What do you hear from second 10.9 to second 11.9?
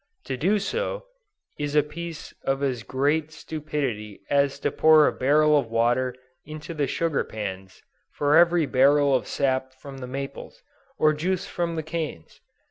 or juice from the